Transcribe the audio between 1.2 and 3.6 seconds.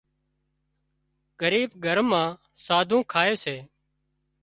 ڳريٻ گھر مان ساڌُون کائي سي